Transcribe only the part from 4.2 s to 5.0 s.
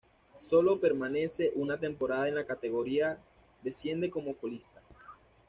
colista.